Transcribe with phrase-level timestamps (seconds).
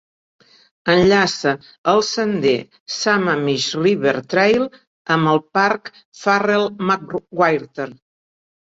[0.93, 1.53] Enllaça
[1.93, 2.55] el sender
[2.95, 4.67] Sammamish River Trail
[5.19, 7.93] amb el parc Farrel-McWhirter.